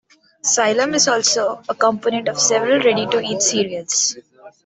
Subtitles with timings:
[0.41, 4.15] Psyllium is also a component of several ready-to-eat cereals.